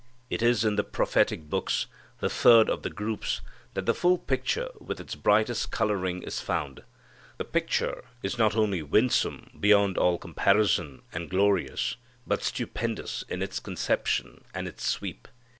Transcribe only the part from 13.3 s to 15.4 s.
its conception and its sweep.